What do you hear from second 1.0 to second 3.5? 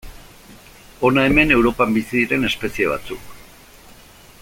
Hona hemen Europan bizi diren espezie batzuk.